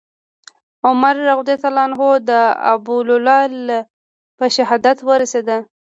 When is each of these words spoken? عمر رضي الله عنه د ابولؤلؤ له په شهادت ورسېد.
عمر 0.87 1.15
رضي 1.39 1.55
الله 1.69 1.83
عنه 1.87 1.99
د 2.29 2.31
ابولؤلؤ 2.73 3.43
له 3.67 3.79
په 4.37 4.45
شهادت 4.55 4.97
ورسېد. 5.07 5.49